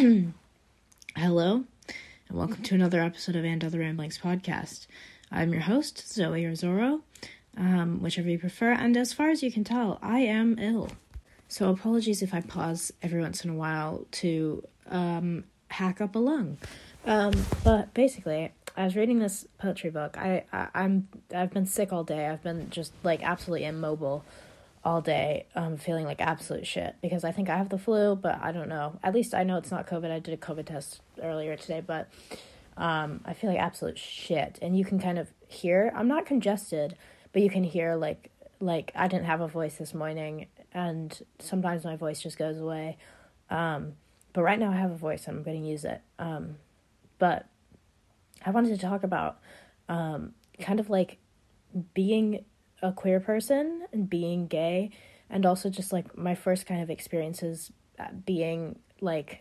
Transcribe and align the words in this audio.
Hello, 1.14 1.64
and 2.28 2.38
welcome 2.38 2.62
to 2.62 2.74
another 2.74 3.02
episode 3.02 3.36
of 3.36 3.44
And 3.44 3.62
Other 3.62 3.80
Ramblings 3.80 4.16
podcast. 4.16 4.86
I'm 5.30 5.52
your 5.52 5.60
host, 5.60 6.10
Zoe 6.10 6.46
or 6.46 6.52
Zorro, 6.52 7.02
um, 7.58 8.00
whichever 8.00 8.30
you 8.30 8.38
prefer, 8.38 8.72
and 8.72 8.96
as 8.96 9.12
far 9.12 9.28
as 9.28 9.42
you 9.42 9.52
can 9.52 9.62
tell, 9.62 9.98
I 10.00 10.20
am 10.20 10.58
ill. 10.58 10.88
So 11.48 11.68
apologies 11.68 12.22
if 12.22 12.32
I 12.32 12.40
pause 12.40 12.92
every 13.02 13.20
once 13.20 13.44
in 13.44 13.50
a 13.50 13.54
while 13.54 14.06
to 14.12 14.66
um, 14.88 15.44
hack 15.68 16.00
up 16.00 16.14
a 16.14 16.18
lung. 16.18 16.56
Um, 17.04 17.34
but 17.62 17.92
basically, 17.92 18.52
I 18.78 18.84
was 18.84 18.96
reading 18.96 19.18
this 19.18 19.46
poetry 19.58 19.90
book. 19.90 20.16
I, 20.16 20.44
I 20.50 20.68
I'm 20.74 21.08
I've 21.34 21.50
been 21.50 21.66
sick 21.66 21.92
all 21.92 22.04
day. 22.04 22.26
I've 22.26 22.42
been 22.42 22.70
just 22.70 22.94
like 23.02 23.22
absolutely 23.22 23.66
immobile 23.66 24.24
all 24.82 25.00
day 25.00 25.46
um, 25.54 25.76
feeling 25.76 26.06
like 26.06 26.20
absolute 26.20 26.66
shit 26.66 26.96
because 27.02 27.22
I 27.22 27.32
think 27.32 27.50
I 27.50 27.56
have 27.56 27.68
the 27.68 27.78
flu, 27.78 28.16
but 28.16 28.38
I 28.42 28.50
don't 28.52 28.68
know. 28.68 28.98
At 29.02 29.14
least 29.14 29.34
I 29.34 29.42
know 29.42 29.56
it's 29.58 29.70
not 29.70 29.86
COVID. 29.86 30.10
I 30.10 30.18
did 30.18 30.32
a 30.32 30.36
COVID 30.38 30.66
test 30.66 31.02
earlier 31.22 31.56
today, 31.56 31.82
but 31.86 32.08
um, 32.76 33.20
I 33.26 33.34
feel 33.34 33.50
like 33.50 33.58
absolute 33.58 33.98
shit. 33.98 34.58
And 34.62 34.78
you 34.78 34.84
can 34.84 34.98
kind 34.98 35.18
of 35.18 35.28
hear, 35.46 35.92
I'm 35.94 36.08
not 36.08 36.24
congested, 36.24 36.96
but 37.32 37.42
you 37.42 37.50
can 37.50 37.62
hear 37.62 37.94
like, 37.96 38.30
like 38.58 38.92
I 38.94 39.06
didn't 39.06 39.26
have 39.26 39.42
a 39.42 39.48
voice 39.48 39.76
this 39.76 39.92
morning 39.92 40.46
and 40.72 41.18
sometimes 41.38 41.84
my 41.84 41.96
voice 41.96 42.22
just 42.22 42.38
goes 42.38 42.58
away. 42.58 42.96
Um, 43.50 43.94
but 44.32 44.42
right 44.42 44.58
now 44.58 44.70
I 44.70 44.76
have 44.76 44.92
a 44.92 44.96
voice 44.96 45.26
and 45.26 45.36
I'm 45.36 45.42
going 45.42 45.62
to 45.62 45.68
use 45.68 45.84
it. 45.84 46.00
Um, 46.18 46.56
but 47.18 47.46
I 48.46 48.50
wanted 48.50 48.70
to 48.70 48.78
talk 48.78 49.02
about 49.02 49.40
um, 49.88 50.32
kind 50.58 50.80
of 50.80 50.88
like 50.88 51.18
being 51.92 52.44
a 52.82 52.92
queer 52.92 53.20
person 53.20 53.86
and 53.92 54.08
being 54.08 54.46
gay 54.46 54.90
and 55.28 55.46
also 55.46 55.70
just 55.70 55.92
like 55.92 56.16
my 56.16 56.34
first 56.34 56.66
kind 56.66 56.82
of 56.82 56.90
experiences 56.90 57.72
being 58.24 58.78
like 59.00 59.40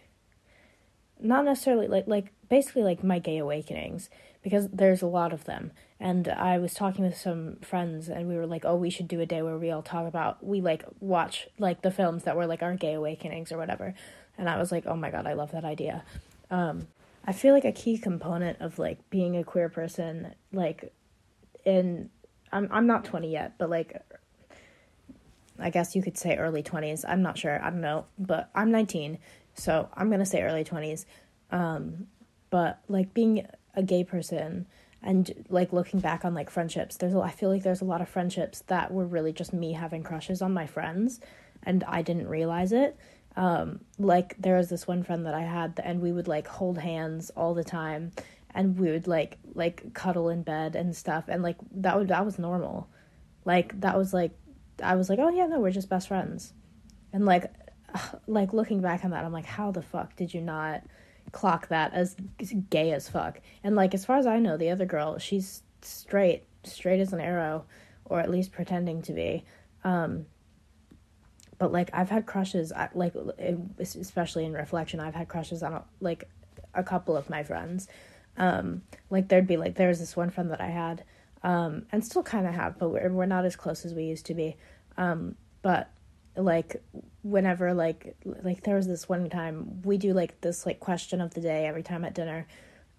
not 1.20 1.46
necessarily 1.46 1.88
like 1.88 2.08
like 2.08 2.32
basically 2.48 2.84
like 2.84 3.04
my 3.04 3.20
gay 3.20 3.38
awakenings 3.38 4.10
because 4.42 4.70
there's 4.70 5.02
a 5.02 5.08
lot 5.08 5.34
of 5.34 5.44
them. 5.44 5.72
And 6.00 6.30
i 6.30 6.58
was 6.58 6.74
talking 6.74 7.04
with 7.04 7.18
some 7.18 7.58
friends 7.58 8.08
and 8.08 8.28
we 8.28 8.36
were 8.36 8.46
like 8.46 8.64
oh 8.64 8.76
we 8.76 8.90
should 8.90 9.08
do 9.08 9.20
a 9.20 9.26
day 9.26 9.42
where 9.42 9.58
we 9.58 9.72
all 9.72 9.82
talk 9.82 10.08
about 10.08 10.46
we 10.46 10.62
like 10.62 10.86
watch 11.02 11.48
like 11.58 11.82
the 11.82 11.92
films 11.92 12.24
that 12.24 12.38
were 12.38 12.48
like 12.48 12.64
our 12.64 12.76
gay 12.76 12.94
awakenings 12.94 13.52
or 13.52 13.58
whatever. 13.58 13.94
And 14.38 14.50
i 14.50 14.58
was 14.58 14.72
like 14.72 14.86
oh 14.86 14.96
my 14.96 15.10
god 15.12 15.28
i 15.28 15.34
love 15.34 15.52
that 15.52 15.66
idea. 15.66 16.04
Um 16.50 16.88
i 17.26 17.34
feel 17.34 17.54
like 17.54 17.66
a 17.66 17.72
key 17.72 17.98
component 17.98 18.62
of 18.62 18.80
like 18.80 19.10
being 19.10 19.36
a 19.36 19.44
queer 19.44 19.68
person 19.68 20.34
like 20.54 20.94
in 21.66 22.10
I'm 22.52 22.68
I'm 22.72 22.88
not 22.88 23.06
20 23.06 23.32
yet, 23.32 23.54
but 23.58 23.70
like 23.70 24.02
I 25.60 25.70
guess 25.70 25.96
you 25.96 26.02
could 26.02 26.18
say 26.18 26.38
early 26.38 26.64
20s. 26.64 27.04
I'm 27.08 27.22
not 27.22 27.38
sure. 27.38 27.62
I 27.64 27.70
don't 27.70 27.82
know, 27.82 28.06
but 28.18 28.50
I'm 28.56 28.72
19, 28.72 29.20
so 29.56 29.90
I'm 29.94 30.08
going 30.08 30.20
to 30.20 30.26
say 30.26 30.42
early 30.42 30.64
20s. 30.64 31.06
Um 31.52 32.08
but 32.50 32.80
like 32.88 33.14
being 33.14 33.46
a 33.76 33.84
gay 33.84 34.04
person 34.04 34.66
and 35.04 35.46
like 35.50 35.72
looking 35.72 36.00
back 36.00 36.26
on 36.26 36.34
like 36.34 36.50
friendships, 36.50 36.98
there's 36.98 37.14
a, 37.14 37.20
I 37.20 37.30
feel 37.30 37.50
like 37.50 37.64
there's 37.64 37.82
a 37.82 37.86
lot 37.86 38.02
of 38.02 38.10
friendships 38.10 38.64
that 38.68 38.92
were 38.92 39.06
really 39.06 39.32
just 39.32 39.54
me 39.54 39.74
having 39.74 40.02
crushes 40.04 40.42
on 40.42 40.52
my 40.52 40.66
friends 40.66 41.20
and 41.64 41.84
I 41.84 42.02
didn't 42.02 42.28
realize 42.28 42.72
it. 42.72 42.98
Um 43.36 43.82
like 43.98 44.36
there 44.40 44.58
was 44.58 44.70
this 44.70 44.88
one 44.88 45.04
friend 45.04 45.26
that 45.26 45.36
I 45.36 45.42
had 45.42 45.80
and 45.84 46.02
we 46.02 46.12
would 46.12 46.28
like 46.28 46.48
hold 46.48 46.80
hands 46.80 47.30
all 47.32 47.54
the 47.54 47.64
time 47.64 48.12
and 48.54 48.78
we 48.80 48.90
would 48.92 49.08
like 49.08 49.38
like 49.54 49.94
cuddle 49.94 50.30
in 50.30 50.44
bed 50.44 50.76
and 50.76 50.96
stuff 50.96 51.26
and 51.28 51.44
like 51.44 51.58
that 51.72 51.98
would 51.98 52.08
that 52.08 52.26
was 52.26 52.40
normal. 52.40 52.88
Like 53.46 53.80
that 53.82 53.98
was 53.98 54.14
like 54.14 54.32
i 54.82 54.96
was 54.96 55.10
like 55.10 55.20
oh 55.20 55.30
yeah 55.30 55.46
no 55.46 55.60
we're 55.60 55.72
just 55.72 55.90
best 55.90 56.08
friends. 56.08 56.54
And 57.14 57.26
like 57.26 57.52
like 58.28 58.54
looking 58.54 58.82
back 58.82 59.04
on 59.04 59.12
that 59.12 59.26
i'm 59.26 59.34
like 59.34 59.46
how 59.46 59.72
the 59.72 59.82
fuck 59.82 60.16
did 60.16 60.34
you 60.34 60.42
not 60.42 60.84
clock 61.32 61.68
that 61.68 61.94
as 61.94 62.16
gay 62.70 62.92
as 62.92 63.08
fuck? 63.08 63.40
And 63.64 63.76
like 63.76 63.94
as 63.94 64.06
far 64.06 64.18
as 64.18 64.26
i 64.26 64.40
know 64.40 64.58
the 64.58 64.72
other 64.72 64.86
girl 64.86 65.18
she's 65.20 65.64
straight 65.82 66.44
straight 66.64 67.00
as 67.00 67.14
an 67.14 67.20
arrow 67.20 67.66
or 68.06 68.20
at 68.20 68.30
least 68.30 68.52
pretending 68.52 69.02
to 69.04 69.14
be. 69.14 69.46
Um 69.84 70.26
but 71.60 71.72
like 71.72 71.90
i've 71.94 72.10
had 72.10 72.26
crushes 72.26 72.74
like 72.96 73.14
especially 73.78 74.46
in 74.46 74.54
reflection 74.54 75.00
i've 75.00 75.14
had 75.14 75.28
crushes 75.28 75.62
on 75.62 75.84
like 76.00 76.28
a 76.74 76.84
couple 76.84 77.16
of 77.16 77.30
my 77.30 77.44
friends 77.44 77.88
um, 78.40 78.82
like 79.10 79.28
there'd 79.28 79.48
be 79.48 79.58
like 79.58 79.76
there 79.76 79.90
was 79.90 80.00
this 80.00 80.16
one 80.16 80.30
friend 80.30 80.50
that 80.52 80.62
I 80.62 80.70
had, 80.70 81.04
um, 81.44 81.86
and 81.92 82.04
still 82.04 82.24
kind 82.24 82.48
of 82.48 82.54
have, 82.54 82.80
but 82.80 82.90
we're 82.90 83.12
we're 83.12 83.26
not 83.26 83.46
as 83.46 83.56
close 83.56 83.86
as 83.86 83.94
we 83.94 84.06
used 84.06 84.26
to 84.28 84.34
be. 84.34 84.56
Um, 84.98 85.36
but 85.62 85.92
like 86.36 86.82
whenever 87.22 87.74
like 87.74 88.16
like 88.24 88.64
there 88.64 88.76
was 88.76 88.88
this 88.88 89.10
one 89.10 89.30
time 89.30 89.82
we 89.84 89.98
do 89.98 90.14
like 90.14 90.40
this 90.42 90.66
like 90.66 90.80
question 90.80 91.20
of 91.20 91.34
the 91.34 91.42
day 91.42 91.68
every 91.68 91.84
time 91.84 92.06
at 92.06 92.16
dinner. 92.16 92.48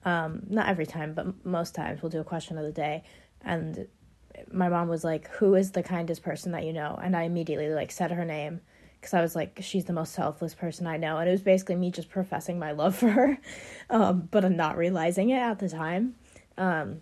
Um, 0.04 0.44
not 0.48 0.68
every 0.68 0.86
time, 0.86 1.12
but 1.14 1.44
most 1.44 1.74
times 1.74 2.00
we'll 2.02 2.10
do 2.10 2.20
a 2.20 2.24
question 2.24 2.56
of 2.56 2.64
the 2.64 2.72
day, 2.72 3.04
and 3.42 3.86
my 4.52 4.68
mom 4.68 4.88
was 4.88 5.04
like, 5.04 5.28
"Who 5.32 5.54
is 5.54 5.72
the 5.72 5.82
kindest 5.82 6.22
person 6.22 6.52
that 6.52 6.64
you 6.64 6.72
know?" 6.72 6.98
And 7.02 7.16
I 7.16 7.22
immediately 7.22 7.68
like 7.70 7.90
said 7.90 8.10
her 8.10 8.24
name 8.24 8.60
because 9.00 9.14
I 9.14 9.22
was 9.22 9.34
like, 9.34 9.58
she's 9.62 9.86
the 9.86 9.92
most 9.92 10.12
selfless 10.12 10.54
person 10.54 10.86
I 10.86 10.98
know. 10.98 11.16
And 11.16 11.28
it 11.28 11.32
was 11.32 11.40
basically 11.40 11.76
me 11.76 11.90
just 11.90 12.10
professing 12.10 12.58
my 12.58 12.72
love 12.72 12.96
for 12.96 13.08
her, 13.08 13.38
um, 13.90 14.28
but 14.30 14.44
I'm 14.44 14.56
not 14.56 14.76
realizing 14.76 15.30
it 15.30 15.38
at 15.38 15.58
the 15.58 15.68
time. 15.68 16.14
Um, 16.58 17.00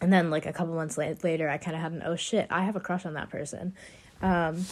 and 0.00 0.12
then, 0.12 0.30
like, 0.30 0.46
a 0.46 0.52
couple 0.52 0.74
months 0.74 0.96
later, 0.96 1.48
I 1.48 1.58
kind 1.58 1.76
of 1.76 1.82
had 1.82 1.92
an 1.92 2.02
oh 2.04 2.16
shit, 2.16 2.46
I 2.50 2.62
have 2.62 2.76
a 2.76 2.80
crush 2.80 3.04
on 3.04 3.14
that 3.14 3.30
person. 3.30 3.74
Um, 4.22 4.64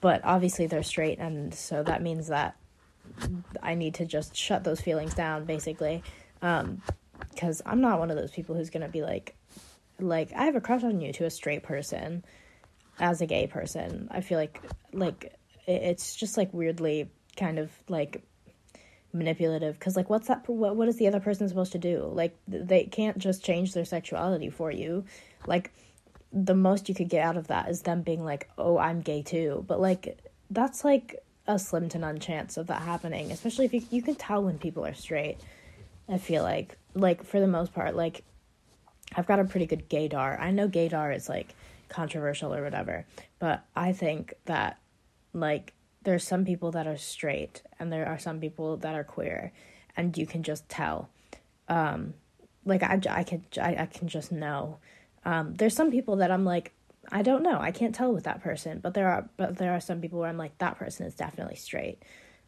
but 0.00 0.20
obviously, 0.24 0.66
they're 0.66 0.82
straight, 0.82 1.18
and 1.18 1.54
so 1.54 1.82
that 1.84 2.02
means 2.02 2.28
that 2.28 2.56
I 3.62 3.74
need 3.74 3.94
to 3.94 4.04
just 4.04 4.36
shut 4.36 4.64
those 4.64 4.80
feelings 4.80 5.14
down, 5.14 5.44
basically. 5.44 6.02
Because 6.40 7.60
um, 7.60 7.66
I'm 7.66 7.80
not 7.80 7.98
one 7.98 8.10
of 8.10 8.16
those 8.16 8.32
people 8.32 8.56
who's 8.56 8.70
going 8.70 8.82
to 8.82 8.88
be 8.88 9.02
like, 9.02 9.36
like, 10.00 10.32
I 10.34 10.44
have 10.44 10.56
a 10.56 10.60
crush 10.60 10.82
on 10.82 11.00
you 11.00 11.12
to 11.14 11.24
a 11.24 11.30
straight 11.30 11.62
person 11.62 12.24
as 13.00 13.20
a 13.20 13.26
gay 13.26 13.46
person. 13.46 14.08
I 14.10 14.20
feel 14.20 14.38
like 14.38 14.60
like 14.92 15.34
it's 15.66 16.14
just 16.14 16.36
like 16.36 16.52
weirdly 16.52 17.10
kind 17.36 17.58
of 17.58 17.70
like 17.88 18.22
manipulative. 19.12 19.78
Because 19.78 19.96
like 19.96 20.10
what's 20.10 20.28
that 20.28 20.48
what, 20.48 20.76
what 20.76 20.88
is 20.88 20.96
the 20.96 21.08
other 21.08 21.20
person 21.20 21.48
supposed 21.48 21.72
to 21.72 21.78
do? 21.78 22.10
Like 22.12 22.36
they 22.46 22.84
can't 22.84 23.18
just 23.18 23.42
change 23.42 23.74
their 23.74 23.84
sexuality 23.84 24.50
for 24.50 24.70
you. 24.70 25.04
Like 25.46 25.72
the 26.32 26.54
most 26.54 26.88
you 26.88 26.94
could 26.94 27.08
get 27.08 27.24
out 27.24 27.36
of 27.36 27.48
that 27.48 27.68
is 27.68 27.82
them 27.82 28.02
being 28.02 28.24
like 28.24 28.48
oh 28.58 28.78
i'm 28.78 29.00
gay 29.00 29.22
too. 29.22 29.64
But 29.66 29.80
like 29.80 30.18
that's 30.50 30.84
like 30.84 31.16
a 31.46 31.58
slim 31.58 31.88
to 31.88 31.98
none 31.98 32.18
chance 32.18 32.56
of 32.56 32.68
that 32.68 32.82
happening 32.82 33.32
especially 33.32 33.64
if 33.64 33.72
you, 33.74 33.82
you 33.90 34.02
can 34.02 34.14
tell 34.14 34.44
when 34.44 34.58
people 34.58 34.84
are 34.84 34.94
straight 34.94 35.38
i 36.08 36.18
feel 36.18 36.42
like. 36.42 36.76
Like 36.94 37.24
for 37.24 37.40
the 37.40 37.46
most 37.46 37.72
part 37.72 37.96
like 37.96 38.22
i've 39.16 39.26
got 39.26 39.40
a 39.40 39.44
pretty 39.44 39.66
good 39.66 39.88
gaydar. 39.88 40.38
I 40.38 40.50
know 40.50 40.68
gaydar 40.68 41.16
is 41.16 41.28
like 41.28 41.54
controversial 41.90 42.54
or 42.54 42.62
whatever. 42.62 43.06
But 43.38 43.64
I 43.76 43.92
think 43.92 44.34
that 44.46 44.78
like 45.34 45.74
there's 46.02 46.26
some 46.26 46.44
people 46.44 46.70
that 46.72 46.86
are 46.86 46.96
straight 46.96 47.62
and 47.78 47.92
there 47.92 48.06
are 48.06 48.18
some 48.18 48.40
people 48.40 48.78
that 48.78 48.94
are 48.94 49.04
queer 49.04 49.52
and 49.96 50.16
you 50.16 50.26
can 50.26 50.42
just 50.42 50.68
tell. 50.68 51.10
Um 51.68 52.14
like 52.64 52.82
I 52.82 53.00
I 53.10 53.24
can 53.24 53.44
I, 53.60 53.76
I 53.80 53.86
can 53.86 54.08
just 54.08 54.32
know. 54.32 54.78
Um 55.24 55.54
there's 55.54 55.76
some 55.76 55.90
people 55.90 56.16
that 56.16 56.30
I'm 56.30 56.44
like 56.44 56.72
I 57.12 57.22
don't 57.22 57.42
know. 57.42 57.58
I 57.58 57.72
can't 57.72 57.94
tell 57.94 58.12
with 58.12 58.24
that 58.24 58.42
person, 58.42 58.78
but 58.80 58.94
there 58.94 59.08
are 59.08 59.28
but 59.36 59.58
there 59.58 59.72
are 59.72 59.80
some 59.80 60.00
people 60.00 60.20
where 60.20 60.28
I'm 60.28 60.38
like 60.38 60.56
that 60.58 60.78
person 60.78 61.06
is 61.06 61.14
definitely 61.14 61.56
straight. 61.56 62.02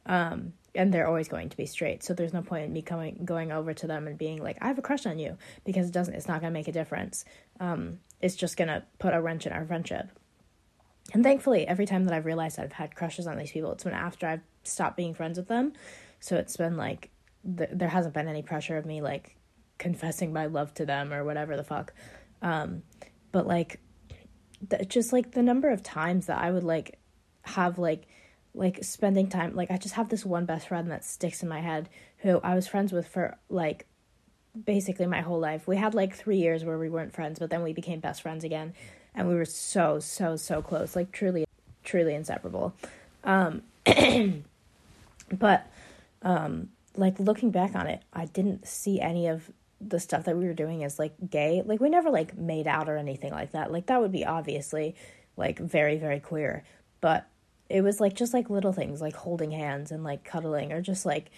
Um 0.07 0.55
and 0.75 0.93
they're 0.93 1.07
always 1.07 1.29
going 1.29 1.51
to 1.51 1.57
be 1.57 1.67
straight. 1.67 2.03
So 2.03 2.15
there's 2.15 2.33
no 2.33 2.43
point 2.43 2.65
in 2.65 2.73
me 2.73 2.83
coming 2.83 3.21
going 3.25 3.53
over 3.53 3.75
to 3.75 3.87
them 3.87 4.07
and 4.07 4.17
being 4.17 4.43
like, 4.43 4.57
I 4.61 4.69
have 4.69 4.79
a 4.79 4.83
crush 4.83 5.05
on 5.05 5.19
you 5.19 5.37
because 5.65 5.89
it 5.89 5.93
doesn't 5.93 6.15
it's 6.15 6.29
not 6.29 6.41
gonna 6.41 6.53
make 6.53 6.69
a 6.69 6.73
difference. 6.73 7.25
Um, 7.61 7.99
it's 8.23 8.37
just 8.37 8.57
gonna 8.57 8.85
put 8.99 9.15
a 9.15 9.21
wrench 9.21 9.47
in 9.47 9.53
our 9.53 9.67
friendship. 9.67 10.09
And 11.13 11.23
thankfully, 11.23 11.67
every 11.67 11.85
time 11.85 12.07
that 12.07 12.15
I've 12.15 12.25
realized 12.25 12.59
I've 12.59 12.73
had 12.73 12.95
crushes 12.95 13.27
on 13.27 13.37
these 13.37 13.51
people, 13.51 13.73
it's 13.73 13.85
been 13.85 13.93
after 13.93 14.27
I've 14.27 14.43
stopped 14.63 14.97
being 14.97 15.15
friends 15.15 15.37
with 15.37 15.49
them. 15.49 15.73
So 16.21 16.37
it's 16.37 16.57
been 16.57 16.77
like 16.77 17.11
th- 17.45 17.71
there 17.73 17.89
hasn't 17.89 18.15
been 18.15 18.29
any 18.29 18.43
pressure 18.43 18.77
of 18.77 18.87
me 18.87 19.03
like 19.03 19.37
confessing 19.79 20.33
my 20.33 20.47
love 20.47 20.73
to 20.75 20.87
them 20.87 21.13
or 21.13 21.25
whatever 21.25 21.57
the 21.57 21.65
fuck. 21.65 21.93
Um, 22.41 22.85
but 23.33 23.47
like, 23.47 23.81
th- 24.71 24.89
just 24.89 25.13
like 25.13 25.33
the 25.33 25.43
number 25.43 25.71
of 25.71 25.83
times 25.83 26.27
that 26.27 26.39
I 26.39 26.51
would 26.51 26.65
like 26.65 26.99
have 27.43 27.79
like 27.79 28.07
like 28.55 28.85
spending 28.85 29.29
time 29.29 29.55
like 29.57 29.71
I 29.71 29.79
just 29.79 29.95
have 29.95 30.09
this 30.09 30.25
one 30.25 30.45
best 30.45 30.69
friend 30.69 30.91
that 30.91 31.05
sticks 31.05 31.43
in 31.43 31.49
my 31.49 31.61
head 31.61 31.89
who 32.19 32.39
I 32.45 32.55
was 32.55 32.69
friends 32.69 32.93
with 32.93 33.09
for 33.09 33.39
like 33.49 33.87
basically 34.65 35.07
my 35.07 35.21
whole 35.21 35.39
life. 35.39 35.67
We 35.67 35.77
had 35.77 35.95
like 35.95 36.15
3 36.15 36.37
years 36.37 36.65
where 36.65 36.79
we 36.79 36.89
weren't 36.89 37.15
friends, 37.15 37.39
but 37.39 37.51
then 37.51 37.63
we 37.63 37.73
became 37.73 38.01
best 38.01 38.23
friends 38.23 38.45
again 38.45 38.75
and 39.15 39.29
we 39.29 39.35
were 39.35 39.45
so 39.45 39.99
so 40.01 40.37
so 40.37 40.63
close, 40.63 40.97
like 40.97 41.13
truly 41.13 41.45
truly 41.85 42.15
inseparable. 42.15 42.75
Um 43.25 43.63
but 45.33 45.67
um 46.23 46.69
like 46.97 47.19
looking 47.19 47.51
back 47.51 47.75
on 47.75 47.87
it, 47.87 48.03
I 48.13 48.27
didn't 48.27 48.67
see 48.67 49.01
any 49.01 49.27
of 49.27 49.51
the 49.81 49.99
stuff 49.99 50.25
that 50.25 50.37
we 50.37 50.45
were 50.45 50.55
doing 50.55 50.85
as 50.85 50.99
like 50.99 51.15
gay. 51.31 51.63
Like 51.65 51.81
we 51.81 51.89
never 51.89 52.11
like 52.11 52.37
made 52.37 52.67
out 52.67 52.89
or 52.89 52.97
anything 52.97 53.33
like 53.33 53.53
that. 53.53 53.73
Like 53.73 53.87
that 53.87 54.01
would 54.01 54.13
be 54.13 54.25
obviously 54.25 54.95
like 55.37 55.59
very 55.59 55.97
very 55.97 56.21
queer. 56.21 56.65
But 57.01 57.27
it 57.69 57.83
was 57.83 58.01
like 58.01 58.15
just 58.15 58.35
like 58.35 58.51
little 58.51 58.73
things 58.73 59.01
like 59.01 59.17
holding 59.17 59.51
hands 59.51 59.91
and 59.91 60.05
like 60.05 60.25
cuddling 60.25 60.73
or 60.73 60.83
just 60.83 61.07
like 61.07 61.31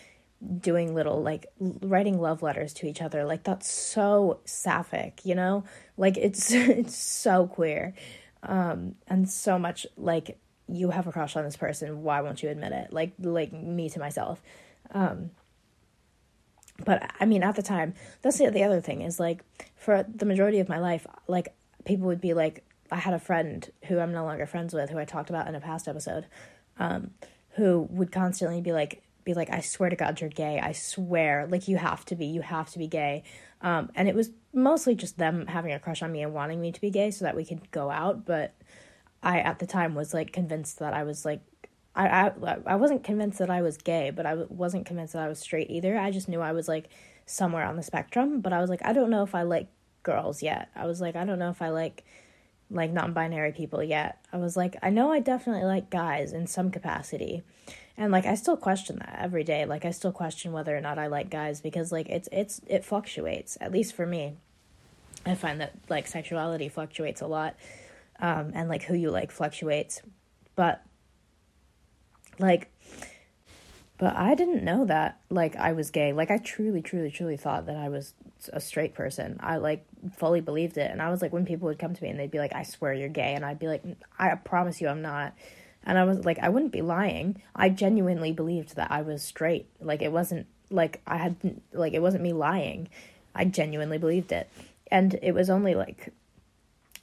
doing 0.61 0.95
little 0.95 1.23
like 1.23 1.47
writing 1.59 2.21
love 2.21 2.43
letters 2.43 2.73
to 2.75 2.87
each 2.87 3.01
other. 3.03 3.25
Like 3.25 3.45
that's 3.45 3.71
so 3.71 4.41
sapphic 4.45 5.21
you 5.25 5.35
know? 5.35 5.65
Like 5.97 6.17
it's 6.17 6.53
it's 6.53 6.97
so 6.97 7.47
queer. 7.47 7.95
Um 8.43 8.95
and 9.09 9.29
so 9.29 9.59
much 9.59 9.87
like 9.97 10.39
you 10.67 10.91
have 10.91 11.07
a 11.07 11.13
crush 11.13 11.37
on 11.37 11.45
this 11.45 11.57
person 11.57 12.03
why 12.03 12.21
won't 12.23 12.43
you 12.43 12.49
admit 12.49 12.73
it? 12.73 12.93
Like 12.93 13.13
like 13.19 13.53
me 13.53 13.89
to 13.91 13.99
myself. 13.99 14.43
Um 14.93 15.31
but 16.85 17.11
i 17.21 17.25
mean 17.25 17.43
at 17.43 17.57
the 17.57 17.63
time 17.63 17.95
that's 18.23 18.39
the, 18.39 18.51
the 18.51 18.65
other 18.65 18.81
thing 18.81 19.03
is 19.03 19.21
like 19.21 19.45
for 19.77 20.05
the 20.15 20.27
majority 20.27 20.59
of 20.59 20.69
my 20.69 20.79
life 20.79 21.07
like 21.29 21.55
people 21.85 22.07
would 22.07 22.21
be 22.21 22.35
like 22.35 22.65
i 22.91 22.97
had 22.97 23.15
a 23.15 23.19
friend 23.19 23.71
who 23.87 23.99
i'm 23.99 24.13
no 24.13 24.25
longer 24.25 24.47
friends 24.47 24.75
with 24.75 24.91
who 24.91 24.99
i 24.99 25.05
talked 25.05 25.31
about 25.31 25.47
in 25.47 25.55
a 25.55 25.61
past 25.61 25.87
episode 25.87 26.27
um 26.79 27.11
who 27.51 27.87
would 27.91 28.11
constantly 28.11 28.61
be 28.61 28.73
like 28.73 29.04
be 29.25 29.35
like, 29.35 29.51
I 29.51 29.61
swear 29.61 29.91
to 29.91 29.97
God, 29.97 30.21
you're 30.21 30.31
gay. 30.31 30.61
I 30.61 30.73
swear. 30.73 31.47
Like, 31.51 31.69
you 31.69 31.77
have 31.77 32.05
to 32.07 32.17
be. 32.17 32.27
You 32.27 32.43
have 32.43 32.71
to 32.71 32.79
be 32.79 32.87
gay. 32.87 33.23
Um, 33.61 33.91
and 33.95 34.09
it 34.09 34.15
was 34.15 34.31
mostly 34.53 34.95
just 34.95 35.17
them 35.19 35.47
having 35.47 35.73
a 35.73 35.79
crush 35.79 36.03
on 36.03 36.13
me 36.13 36.23
and 36.23 36.35
wanting 36.35 36.61
me 36.61 36.73
to 36.73 36.81
be 36.81 36.91
gay 36.91 37.11
so 37.11 37.25
that 37.25 37.37
we 37.37 37.45
could 37.45 37.71
go 37.71 37.91
out. 37.91 38.25
But 38.25 38.55
I, 39.23 39.41
at 39.41 39.59
the 39.59 39.67
time, 39.67 39.95
was 39.95 40.13
like 40.13 40.33
convinced 40.33 40.79
that 40.81 40.93
I 40.93 41.05
was 41.05 41.25
like, 41.25 41.41
I, 41.97 42.09
I, 42.09 42.59
I 42.67 42.77
wasn't 42.77 43.05
convinced 43.05 43.39
that 43.39 43.51
I 43.51 43.63
was 43.63 43.77
gay, 43.77 44.11
but 44.11 44.27
I 44.27 44.35
wasn't 44.35 44.87
convinced 44.87 45.15
that 45.15 45.23
I 45.23 45.29
was 45.29 45.39
straight 45.39 45.71
either. 45.71 45.97
I 45.97 46.11
just 46.11 46.29
knew 46.29 46.41
I 46.41 46.53
was 46.53 46.69
like 46.69 46.89
somewhere 47.25 47.65
on 47.65 47.77
the 47.77 47.83
spectrum. 47.83 48.41
But 48.41 48.53
I 48.53 48.61
was 48.61 48.69
like, 48.69 48.85
I 48.85 48.93
don't 48.93 49.11
know 49.11 49.23
if 49.23 49.35
I 49.35 49.43
like 49.43 49.69
girls 50.03 50.43
yet. 50.43 50.69
I 50.77 50.87
was 50.87 51.01
like, 51.01 51.17
I 51.17 51.25
don't 51.25 51.39
know 51.39 51.51
if 51.51 51.63
I 51.63 51.71
like 51.71 52.05
like 52.71 52.91
non-binary 52.91 53.53
people 53.53 53.83
yet. 53.83 54.25
I 54.33 54.39
was 54.39 54.57
like, 54.57 54.77
I 54.83 54.91
know 54.91 55.11
I 55.11 55.21
definitely 55.21 55.65
like 55.65 55.91
guys 55.91 56.33
in 56.33 56.47
some 56.47 56.71
capacity 56.71 57.43
and 57.97 58.11
like 58.13 58.27
i 58.27 58.35
still 58.35 58.57
question 58.57 58.97
that 58.97 59.19
every 59.21 59.45
day. 59.45 59.65
Like 59.65 59.85
i 59.85 59.91
still 59.91 60.13
question 60.13 60.53
whether 60.53 60.77
or 60.77 60.81
not 60.81 60.99
i 60.99 61.07
like 61.07 61.31
guys 61.31 61.61
because 61.61 61.93
like 61.93 62.09
it's 62.09 62.29
it's 62.33 62.61
it 62.67 62.85
fluctuates 62.85 63.57
at 63.61 63.73
least 63.73 63.95
for 63.95 64.07
me. 64.07 64.35
I 65.27 65.35
find 65.35 65.61
that 65.61 65.75
like 65.89 66.07
sexuality 66.07 66.69
fluctuates 66.69 67.21
a 67.21 67.27
lot 67.27 67.57
um 68.21 68.53
and 68.55 68.69
like 68.69 68.83
who 68.83 68.95
you 68.95 69.11
like 69.11 69.31
fluctuates. 69.31 70.03
But 70.57 70.83
like 72.39 72.71
but 73.97 74.17
i 74.17 74.35
didn't 74.35 74.65
know 74.65 74.85
that 74.85 75.21
like 75.31 75.55
i 75.57 75.73
was 75.73 75.91
gay. 75.91 76.13
Like 76.13 76.31
i 76.31 76.39
truly 76.39 76.83
truly 76.83 77.11
truly 77.11 77.37
thought 77.37 77.67
that 77.67 77.77
i 77.77 77.89
was 77.89 78.15
a 78.53 78.61
straight 78.61 78.95
person. 78.95 79.39
I 79.41 79.57
like 79.59 79.87
fully 80.17 80.41
believed 80.41 80.77
it. 80.79 80.91
And 80.91 81.01
i 81.01 81.11
was 81.11 81.23
like 81.23 81.33
when 81.33 81.47
people 81.47 81.69
would 81.69 81.79
come 81.79 81.95
to 81.95 82.03
me 82.03 82.11
and 82.11 82.19
they'd 82.19 82.31
be 82.31 82.39
like 82.39 82.55
i 82.55 82.65
swear 82.65 82.93
you're 82.93 83.09
gay. 83.09 83.35
And 83.35 83.45
i'd 83.45 83.61
be 83.61 83.69
like 83.69 83.85
i 84.19 84.35
promise 84.35 84.81
you 84.81 84.89
i'm 84.89 85.03
not 85.03 85.33
and 85.85 85.99
I 85.99 86.05
was 86.05 86.25
like, 86.25 86.39
I 86.39 86.49
wouldn't 86.49 86.73
be 86.73 86.83
lying. 86.83 87.41
I 87.55 87.69
genuinely 87.69 88.33
believed 88.33 88.77
that 88.77 88.91
I 88.91 89.03
was 89.03 89.23
straight. 89.23 89.69
Like 89.81 90.03
it 90.03 90.13
wasn't 90.13 90.47
like 90.71 91.01
I 91.07 91.17
had 91.19 91.37
like 91.73 91.93
it 91.93 92.03
wasn't 92.03 92.23
me 92.23 92.33
lying. 92.33 92.89
I 93.35 93.45
genuinely 93.45 93.99
believed 93.99 94.33
it. 94.33 94.49
And 94.91 95.19
it 95.23 95.33
was 95.33 95.51
only 95.51 95.75
like 95.75 96.13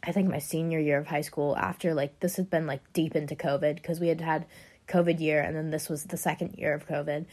I 0.03 0.11
think 0.11 0.29
my 0.29 0.39
senior 0.39 0.79
year 0.79 0.97
of 0.97 1.07
high 1.07 1.21
school 1.21 1.55
after 1.55 1.93
like 1.93 2.19
this 2.19 2.37
had 2.37 2.49
been 2.49 2.65
like 2.65 2.81
deep 2.93 3.15
into 3.15 3.35
COVID 3.35 3.75
because 3.75 3.99
we 3.99 4.07
had 4.07 4.21
had 4.21 4.45
COVID 4.87 5.19
year 5.19 5.41
and 5.41 5.55
then 5.55 5.69
this 5.69 5.87
was 5.87 6.05
the 6.05 6.17
second 6.17 6.55
year 6.57 6.73
of 6.73 6.87
COVID. 6.87 7.25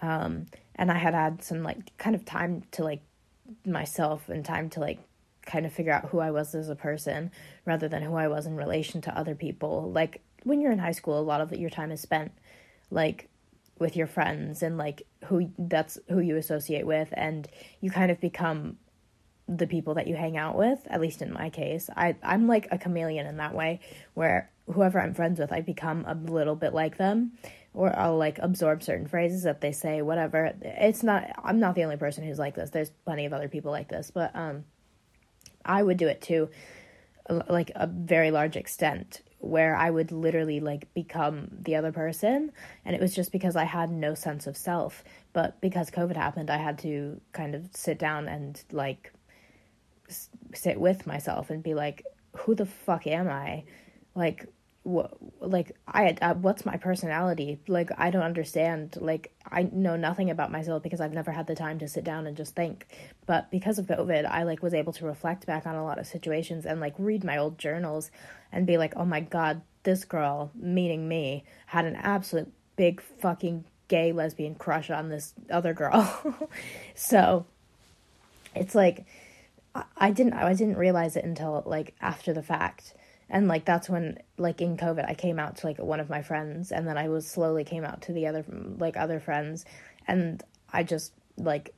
Um, 0.00 0.46
and 0.76 0.90
I 0.90 0.98
had 0.98 1.14
had 1.14 1.42
some 1.42 1.62
like 1.62 1.96
kind 1.98 2.14
of 2.14 2.24
time 2.24 2.62
to 2.72 2.84
like 2.84 3.02
myself 3.66 4.28
and 4.28 4.44
time 4.44 4.70
to 4.70 4.80
like 4.80 5.00
kind 5.44 5.66
of 5.66 5.72
figure 5.72 5.92
out 5.92 6.06
who 6.06 6.20
I 6.20 6.30
was 6.30 6.54
as 6.54 6.68
a 6.68 6.76
person 6.76 7.32
rather 7.64 7.88
than 7.88 8.02
who 8.02 8.14
I 8.14 8.28
was 8.28 8.46
in 8.46 8.56
relation 8.56 9.00
to 9.02 9.18
other 9.18 9.34
people. 9.34 9.90
Like 9.90 10.22
when 10.44 10.60
you're 10.60 10.72
in 10.72 10.78
high 10.78 10.92
school, 10.92 11.18
a 11.18 11.22
lot 11.22 11.40
of 11.40 11.52
your 11.52 11.70
time 11.70 11.90
is 11.90 12.00
spent 12.00 12.32
like 12.90 13.28
with 13.78 13.96
your 13.96 14.06
friends 14.06 14.62
and 14.62 14.78
like 14.78 15.02
who 15.24 15.50
that's 15.58 15.98
who 16.08 16.20
you 16.20 16.36
associate 16.36 16.86
with 16.86 17.08
and 17.12 17.48
you 17.80 17.90
kind 17.90 18.10
of 18.10 18.20
become 18.20 18.76
the 19.48 19.66
people 19.66 19.94
that 19.94 20.06
you 20.06 20.14
hang 20.14 20.36
out 20.36 20.56
with 20.56 20.78
at 20.88 21.00
least 21.00 21.20
in 21.20 21.32
my 21.32 21.50
case. 21.50 21.90
I 21.96 22.16
i'm 22.22 22.46
like 22.46 22.68
a 22.70 22.78
chameleon 22.78 23.26
in 23.26 23.38
that 23.38 23.54
way 23.54 23.80
where 24.14 24.50
whoever 24.72 25.00
i'm 25.00 25.14
friends 25.14 25.40
with 25.40 25.52
i 25.52 25.60
become 25.60 26.04
a 26.06 26.14
little 26.14 26.54
bit 26.54 26.72
like 26.72 26.96
them 26.96 27.32
or 27.74 27.94
i'll 27.98 28.16
like 28.16 28.38
absorb 28.38 28.82
certain 28.82 29.08
phrases 29.08 29.42
that 29.42 29.60
they 29.60 29.72
say 29.72 30.00
whatever. 30.00 30.52
It's 30.62 31.02
not 31.02 31.30
i'm 31.42 31.58
not 31.58 31.74
the 31.74 31.82
only 31.82 31.96
person 31.96 32.24
who's 32.24 32.38
like 32.38 32.54
this. 32.54 32.70
There's 32.70 32.90
plenty 33.04 33.26
of 33.26 33.32
other 33.32 33.48
people 33.48 33.72
like 33.72 33.88
this 33.88 34.10
but 34.12 34.30
um 34.34 34.64
i 35.64 35.82
would 35.82 35.96
do 35.96 36.06
it 36.06 36.20
too 36.20 36.48
like 37.48 37.72
a 37.74 37.86
very 37.86 38.30
large 38.30 38.56
extent 38.56 39.22
where 39.42 39.76
I 39.76 39.90
would 39.90 40.12
literally 40.12 40.60
like 40.60 40.92
become 40.94 41.48
the 41.50 41.74
other 41.76 41.92
person. 41.92 42.52
And 42.84 42.94
it 42.94 43.00
was 43.00 43.14
just 43.14 43.32
because 43.32 43.56
I 43.56 43.64
had 43.64 43.90
no 43.90 44.14
sense 44.14 44.46
of 44.46 44.56
self. 44.56 45.02
But 45.32 45.60
because 45.60 45.90
COVID 45.90 46.16
happened, 46.16 46.48
I 46.48 46.58
had 46.58 46.78
to 46.80 47.20
kind 47.32 47.54
of 47.54 47.68
sit 47.72 47.98
down 47.98 48.28
and 48.28 48.62
like 48.70 49.12
s- 50.08 50.30
sit 50.54 50.80
with 50.80 51.06
myself 51.06 51.50
and 51.50 51.62
be 51.62 51.74
like, 51.74 52.04
who 52.36 52.54
the 52.54 52.66
fuck 52.66 53.06
am 53.06 53.28
I? 53.28 53.64
Like, 54.14 54.46
what 54.84 55.16
like 55.40 55.76
I, 55.86 56.16
I 56.20 56.32
what's 56.32 56.66
my 56.66 56.76
personality? 56.76 57.60
Like 57.68 57.90
i 57.98 58.10
don't 58.10 58.22
understand 58.22 58.96
like 59.00 59.32
i 59.50 59.68
know 59.72 59.96
nothing 59.96 60.30
about 60.30 60.50
myself 60.50 60.82
because 60.82 61.00
i've 61.00 61.12
never 61.12 61.30
had 61.30 61.46
the 61.46 61.54
time 61.54 61.78
to 61.80 61.88
sit 61.88 62.04
down 62.04 62.26
and 62.26 62.36
just 62.36 62.54
think. 62.54 62.86
But 63.26 63.50
because 63.50 63.78
of 63.78 63.86
covid 63.86 64.24
i 64.28 64.42
like 64.42 64.62
was 64.62 64.74
able 64.74 64.92
to 64.94 65.06
reflect 65.06 65.46
back 65.46 65.66
on 65.66 65.76
a 65.76 65.84
lot 65.84 65.98
of 65.98 66.06
situations 66.06 66.66
and 66.66 66.80
like 66.80 66.94
read 66.98 67.24
my 67.24 67.38
old 67.38 67.58
journals 67.58 68.10
and 68.50 68.66
be 68.66 68.76
like 68.76 68.94
oh 68.96 69.04
my 69.04 69.20
god 69.20 69.62
this 69.84 70.04
girl 70.04 70.50
meaning 70.54 71.08
me 71.08 71.44
had 71.66 71.84
an 71.84 71.96
absolute 71.96 72.52
big 72.76 73.00
fucking 73.00 73.64
gay 73.88 74.10
lesbian 74.10 74.54
crush 74.54 74.90
on 74.90 75.10
this 75.10 75.34
other 75.50 75.74
girl. 75.74 76.48
So 76.94 77.46
it's 78.54 78.74
like 78.74 79.04
I, 79.74 79.84
I 79.96 80.10
didn't 80.10 80.34
i 80.34 80.52
didn't 80.54 80.76
realize 80.76 81.16
it 81.16 81.24
until 81.24 81.62
like 81.66 81.94
after 82.00 82.32
the 82.32 82.42
fact 82.42 82.94
and 83.32 83.48
like 83.48 83.64
that's 83.64 83.88
when 83.88 84.18
like 84.36 84.60
in 84.60 84.76
covid 84.76 85.08
i 85.08 85.14
came 85.14 85.40
out 85.40 85.56
to 85.56 85.66
like 85.66 85.78
one 85.78 85.98
of 85.98 86.08
my 86.08 86.22
friends 86.22 86.70
and 86.70 86.86
then 86.86 86.96
i 86.96 87.08
was 87.08 87.26
slowly 87.26 87.64
came 87.64 87.84
out 87.84 88.02
to 88.02 88.12
the 88.12 88.26
other 88.28 88.44
like 88.78 88.96
other 88.96 89.18
friends. 89.18 89.64
And 90.06 90.42
i 90.72 90.82
just 90.82 91.12
like 91.36 91.74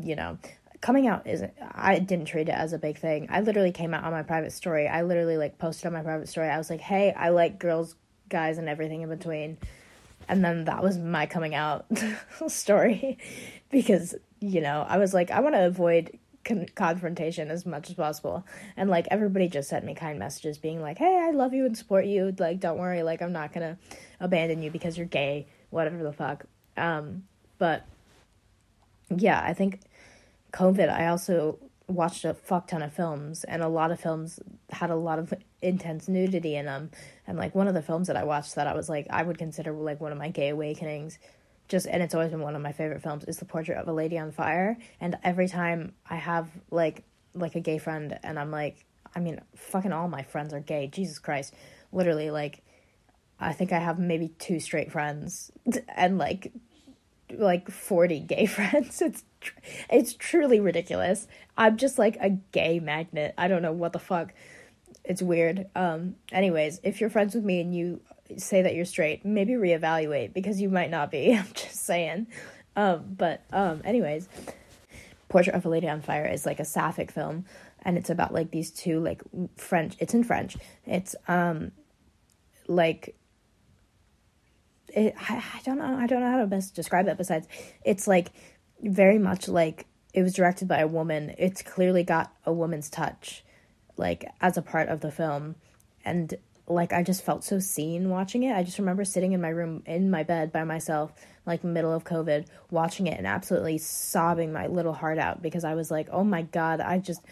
you 0.00 0.16
know 0.16 0.38
coming 0.80 1.06
out 1.06 1.26
isn't 1.26 1.52
i 1.72 1.98
didn't 1.98 2.26
treat 2.26 2.48
it 2.48 2.52
as 2.52 2.72
a 2.72 2.78
big 2.78 2.98
thing. 2.98 3.28
I 3.30 3.40
literally 3.40 3.72
came 3.72 3.94
out 3.94 4.04
on 4.04 4.12
my 4.12 4.22
private 4.22 4.52
story. 4.52 4.88
I 4.88 5.02
literally 5.02 5.36
like 5.36 5.58
posted 5.58 5.86
on 5.86 5.92
my 5.92 6.02
private 6.02 6.28
story. 6.28 6.48
I 6.48 6.58
was 6.58 6.70
like 6.70 6.80
hey 6.80 7.12
i 7.12 7.28
like 7.28 7.58
girls 7.58 7.94
guys 8.28 8.58
and 8.58 8.68
everything 8.68 9.02
in 9.02 9.08
between. 9.08 9.58
And 10.28 10.44
then 10.44 10.64
that 10.64 10.82
was 10.82 10.98
my 10.98 11.26
coming 11.26 11.54
out 11.54 11.86
story 12.48 13.18
because 13.70 14.14
you 14.40 14.60
know 14.60 14.84
i 14.88 14.98
was 14.98 15.14
like 15.14 15.30
i 15.30 15.40
want 15.40 15.54
to 15.54 15.66
avoid 15.66 16.18
con- 16.46 16.66
confrontation 16.74 17.50
as 17.50 17.66
much 17.66 17.90
as 17.90 17.96
possible. 17.96 18.46
And 18.76 18.88
like 18.88 19.06
everybody 19.10 19.48
just 19.48 19.68
sent 19.68 19.84
me 19.84 19.94
kind 19.94 20.18
messages 20.18 20.56
being 20.56 20.80
like, 20.80 20.96
"Hey, 20.96 21.18
I 21.28 21.32
love 21.32 21.52
you 21.52 21.66
and 21.66 21.76
support 21.76 22.06
you. 22.06 22.34
Like 22.38 22.60
don't 22.60 22.78
worry, 22.78 23.02
like 23.02 23.20
I'm 23.20 23.32
not 23.32 23.52
going 23.52 23.76
to 23.76 23.78
abandon 24.20 24.62
you 24.62 24.70
because 24.70 24.96
you're 24.96 25.06
gay, 25.06 25.48
whatever 25.70 26.02
the 26.02 26.12
fuck." 26.12 26.46
Um 26.78 27.24
but 27.58 27.84
yeah, 29.14 29.42
I 29.44 29.52
think 29.52 29.80
COVID 30.52 30.88
I 30.90 31.08
also 31.08 31.58
watched 31.88 32.24
a 32.24 32.34
fuck 32.34 32.66
ton 32.68 32.82
of 32.82 32.92
films 32.92 33.44
and 33.44 33.62
a 33.62 33.68
lot 33.68 33.90
of 33.92 34.00
films 34.00 34.40
had 34.70 34.90
a 34.90 34.96
lot 34.96 35.18
of 35.20 35.32
intense 35.62 36.08
nudity 36.08 36.56
in 36.56 36.66
them 36.66 36.90
and 37.28 37.38
like 37.38 37.54
one 37.54 37.68
of 37.68 37.74
the 37.74 37.82
films 37.82 38.08
that 38.08 38.16
I 38.16 38.24
watched 38.24 38.56
that 38.56 38.66
I 38.66 38.74
was 38.74 38.88
like 38.88 39.06
I 39.08 39.22
would 39.22 39.38
consider 39.38 39.72
like 39.72 40.00
one 40.00 40.10
of 40.10 40.18
my 40.18 40.28
gay 40.28 40.48
awakenings 40.48 41.18
just 41.68 41.86
and 41.86 42.02
it's 42.02 42.14
always 42.14 42.30
been 42.30 42.40
one 42.40 42.56
of 42.56 42.62
my 42.62 42.72
favorite 42.72 43.02
films 43.02 43.24
is 43.24 43.38
the 43.38 43.44
portrait 43.44 43.78
of 43.78 43.88
a 43.88 43.92
lady 43.92 44.18
on 44.18 44.32
fire. 44.32 44.76
And 45.00 45.16
every 45.22 45.48
time 45.48 45.94
i 46.08 46.16
have 46.16 46.48
like 46.70 47.04
like 47.34 47.54
a 47.54 47.60
gay 47.60 47.78
friend 47.78 48.18
and 48.22 48.38
i'm 48.38 48.50
like 48.50 48.84
i 49.14 49.20
mean 49.20 49.40
fucking 49.54 49.92
all 49.92 50.08
my 50.08 50.22
friends 50.22 50.52
are 50.52 50.60
gay. 50.60 50.86
Jesus 50.86 51.18
christ. 51.18 51.54
Literally 51.92 52.30
like 52.30 52.62
i 53.38 53.52
think 53.52 53.72
i 53.72 53.78
have 53.78 53.98
maybe 53.98 54.28
two 54.38 54.60
straight 54.60 54.90
friends 54.90 55.50
and 55.96 56.18
like 56.18 56.52
like 57.30 57.70
40 57.70 58.20
gay 58.20 58.46
friends. 58.46 59.02
It's 59.02 59.24
it's 59.88 60.14
truly 60.14 60.60
ridiculous. 60.60 61.26
I'm 61.56 61.76
just 61.76 61.98
like 61.98 62.16
a 62.20 62.30
gay 62.30 62.80
magnet. 62.80 63.34
I 63.38 63.48
don't 63.48 63.62
know 63.62 63.72
what 63.72 63.92
the 63.92 63.98
fuck. 63.98 64.32
It's 65.04 65.22
weird. 65.22 65.66
Um 65.74 66.16
anyways 66.32 66.80
if 66.82 67.00
you're 67.00 67.10
friends 67.10 67.34
with 67.34 67.44
me 67.44 67.60
and 67.60 67.74
you 67.74 68.00
say 68.36 68.62
that 68.62 68.74
you're 68.74 68.84
straight, 68.84 69.24
maybe 69.24 69.52
reevaluate 69.52 70.32
because 70.32 70.60
you 70.60 70.68
might 70.68 70.90
not 70.90 71.10
be. 71.10 71.34
I'm 71.36 71.48
just 71.54 71.84
saying. 71.84 72.26
Um, 72.74 73.14
but 73.16 73.42
um, 73.52 73.80
anyways, 73.84 74.28
Portrait 75.28 75.56
of 75.56 75.64
a 75.64 75.68
Lady 75.68 75.88
on 75.88 76.02
Fire 76.02 76.26
is 76.26 76.46
like 76.46 76.60
a 76.60 76.64
sapphic 76.64 77.10
film, 77.10 77.46
and 77.82 77.96
it's 77.96 78.10
about 78.10 78.32
like 78.32 78.50
these 78.50 78.70
two 78.70 79.00
like 79.00 79.22
French. 79.56 79.96
It's 79.98 80.14
in 80.14 80.24
French. 80.24 80.56
It's 80.84 81.16
um 81.26 81.72
like 82.68 83.16
it. 84.88 85.14
I, 85.18 85.42
I 85.54 85.60
don't 85.64 85.78
know. 85.78 85.96
I 85.98 86.06
don't 86.06 86.20
know 86.20 86.30
how 86.30 86.38
to 86.38 86.46
best 86.46 86.74
describe 86.74 87.08
it. 87.08 87.16
Besides, 87.16 87.48
it's 87.84 88.06
like 88.06 88.28
very 88.82 89.18
much 89.18 89.48
like 89.48 89.86
it 90.12 90.22
was 90.22 90.34
directed 90.34 90.68
by 90.68 90.78
a 90.78 90.86
woman. 90.86 91.34
It's 91.38 91.62
clearly 91.62 92.04
got 92.04 92.32
a 92.44 92.52
woman's 92.52 92.88
touch, 92.88 93.44
like 93.96 94.26
as 94.40 94.56
a 94.56 94.62
part 94.62 94.88
of 94.88 95.00
the 95.00 95.10
film, 95.10 95.56
and 96.04 96.34
like 96.68 96.92
I 96.92 97.02
just 97.02 97.24
felt 97.24 97.44
so 97.44 97.58
seen 97.58 98.08
watching 98.08 98.42
it. 98.42 98.54
I 98.54 98.62
just 98.62 98.78
remember 98.78 99.04
sitting 99.04 99.32
in 99.32 99.40
my 99.40 99.48
room 99.48 99.82
in 99.86 100.10
my 100.10 100.22
bed 100.22 100.52
by 100.52 100.64
myself, 100.64 101.12
like 101.44 101.62
middle 101.62 101.92
of 101.92 102.04
COVID, 102.04 102.46
watching 102.70 103.06
it 103.06 103.18
and 103.18 103.26
absolutely 103.26 103.78
sobbing 103.78 104.52
my 104.52 104.66
little 104.66 104.92
heart 104.92 105.18
out 105.18 105.42
because 105.42 105.64
I 105.64 105.74
was 105.74 105.90
like, 105.90 106.08
oh 106.10 106.24
my 106.24 106.42
God, 106.42 106.80
I 106.80 106.98
just, 106.98 107.22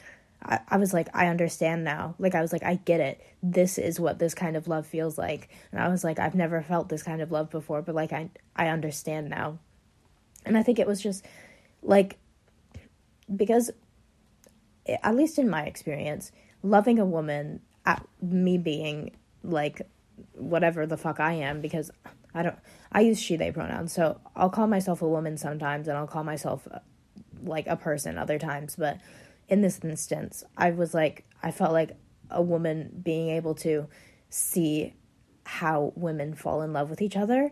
I, 0.42 0.60
I 0.68 0.76
was 0.76 0.92
like, 0.92 1.08
I 1.14 1.26
understand 1.26 1.82
now. 1.82 2.14
Like, 2.18 2.34
I 2.34 2.42
was 2.42 2.52
like, 2.52 2.62
I 2.62 2.76
get 2.76 3.00
it. 3.00 3.20
This 3.42 3.76
is 3.76 3.98
what 3.98 4.18
this 4.18 4.34
kind 4.34 4.56
of 4.56 4.68
love 4.68 4.86
feels 4.86 5.18
like. 5.18 5.48
And 5.72 5.80
I 5.80 5.88
was 5.88 6.04
like, 6.04 6.18
I've 6.20 6.36
never 6.36 6.62
felt 6.62 6.88
this 6.88 7.02
kind 7.02 7.20
of 7.20 7.32
love 7.32 7.50
before, 7.50 7.82
but 7.82 7.94
like, 7.94 8.12
I, 8.12 8.30
I 8.54 8.68
understand 8.68 9.30
now. 9.30 9.58
And 10.46 10.56
I 10.56 10.62
think 10.62 10.78
it 10.78 10.86
was 10.86 11.02
just 11.02 11.24
like, 11.82 12.18
because, 13.34 13.70
at 14.86 15.16
least 15.16 15.38
in 15.38 15.48
my 15.48 15.62
experience, 15.62 16.30
loving 16.62 16.98
a 16.98 17.06
woman, 17.06 17.60
at 17.86 18.06
me 18.20 18.58
being 18.58 19.10
like 19.44 19.82
whatever 20.32 20.86
the 20.86 20.96
fuck 20.96 21.20
I 21.20 21.34
am 21.34 21.60
because 21.60 21.90
I 22.34 22.42
don't 22.42 22.58
I 22.90 23.00
use 23.00 23.20
she 23.20 23.36
they 23.36 23.52
pronouns. 23.52 23.92
So 23.92 24.20
I'll 24.34 24.50
call 24.50 24.66
myself 24.66 25.02
a 25.02 25.08
woman 25.08 25.36
sometimes 25.36 25.88
and 25.88 25.96
I'll 25.96 26.06
call 26.06 26.24
myself 26.24 26.66
uh, 26.70 26.80
like 27.42 27.66
a 27.66 27.76
person 27.76 28.18
other 28.18 28.38
times, 28.38 28.76
but 28.76 28.98
in 29.48 29.60
this 29.60 29.78
instance, 29.82 30.42
I 30.56 30.70
was 30.70 30.94
like 30.94 31.24
I 31.42 31.50
felt 31.50 31.72
like 31.72 31.96
a 32.30 32.42
woman 32.42 33.00
being 33.02 33.28
able 33.30 33.54
to 33.56 33.86
see 34.30 34.94
how 35.44 35.92
women 35.94 36.34
fall 36.34 36.62
in 36.62 36.72
love 36.72 36.88
with 36.88 37.02
each 37.02 37.16
other 37.16 37.50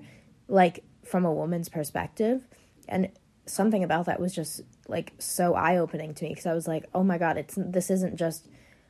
like 0.49 0.83
from 1.05 1.27
a 1.27 1.33
woman's 1.33 1.69
perspective 1.69 2.43
and 2.89 3.11
something 3.47 3.85
about 3.85 4.07
that 4.07 4.21
was 4.21 4.35
just 4.35 4.63
like 4.89 5.13
so 5.19 5.55
eye-opening 5.55 6.15
to 6.15 6.25
me 6.25 6.31
because 6.31 6.47
I 6.47 6.55
was 6.55 6.69
like, 6.69 6.87
"Oh 6.95 7.03
my 7.03 7.19
god, 7.19 7.37
it's 7.39 7.55
this 7.57 7.91
isn't 7.91 8.17
just 8.17 8.49